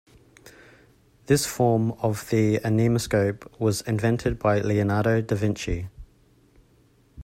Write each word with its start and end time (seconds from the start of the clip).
This 1.27 1.45
form 1.45 1.91
of 1.99 2.27
the 2.31 2.57
anemoscope 2.57 3.47
was 3.59 3.81
invented 3.81 4.39
by 4.39 4.59
Leonardo 4.59 5.21
da 5.21 5.35
Vinci. 5.35 5.89